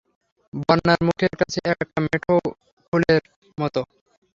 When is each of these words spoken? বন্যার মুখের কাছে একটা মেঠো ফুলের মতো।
বন্যার 0.61 0.99
মুখের 1.07 1.33
কাছে 1.39 1.59
একটা 1.73 1.99
মেঠো 2.05 2.35
ফুলের 2.85 3.21
মতো। 3.57 3.81